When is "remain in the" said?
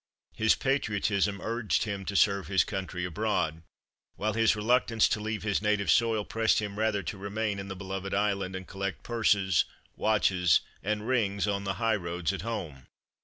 7.19-7.75